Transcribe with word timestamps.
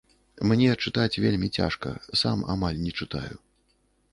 Мне 0.51 0.69
чытаць 0.85 1.19
вельмі 1.25 1.49
цяжка, 1.61 1.93
сам 2.23 2.43
амаль 2.55 2.81
не 2.87 2.95
чытаю. 3.03 3.35